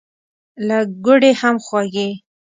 [0.67, 2.09] له ګوړې هم خوږې.